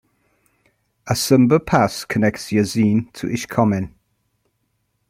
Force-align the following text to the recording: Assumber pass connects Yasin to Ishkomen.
Assumber 1.05 1.59
pass 1.59 2.05
connects 2.07 2.49
Yasin 2.49 3.13
to 3.13 3.27
Ishkomen. 3.29 3.91